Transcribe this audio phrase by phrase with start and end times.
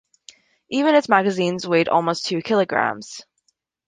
[0.71, 3.21] Even its magazine weighed almost two kilograms.